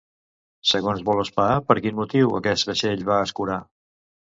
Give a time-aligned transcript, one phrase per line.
[0.69, 3.63] Segons Vǫlospá, per quin motiu aquest vaixell va escorar?